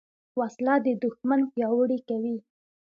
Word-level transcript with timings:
وسله 0.39 0.75
د 0.85 0.87
دوښمن 1.01 1.41
پیاوړي 1.53 1.99
کوي 2.09 2.35